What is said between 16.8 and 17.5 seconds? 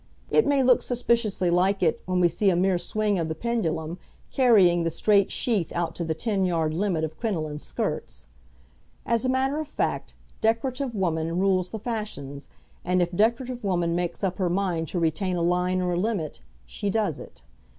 does it.